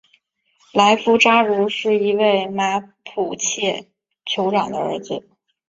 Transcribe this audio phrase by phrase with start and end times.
[0.73, 3.87] 莱夫扎茹是一位马普切
[4.25, 5.23] 酋长的儿子。